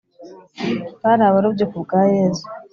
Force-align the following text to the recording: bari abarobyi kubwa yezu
bari 1.03 1.23
abarobyi 1.29 1.65
kubwa 1.71 1.99
yezu 2.13 2.45